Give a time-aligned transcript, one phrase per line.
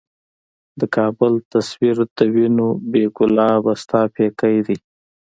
[0.79, 4.77] د کـــــــــابل تصویر د وینو ،بې ګلابه ستا پیکی دی